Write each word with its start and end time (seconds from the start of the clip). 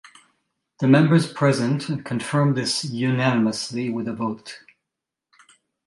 The 0.79 0.87
members 0.87 1.31
present 1.31 2.03
confirmed 2.05 2.57
this 2.57 2.83
unanimously 2.85 3.91
with 3.91 4.07
a 4.07 4.13
vote. 4.13 4.57